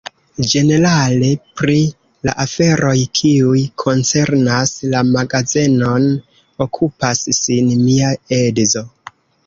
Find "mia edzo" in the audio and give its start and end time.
7.89-8.89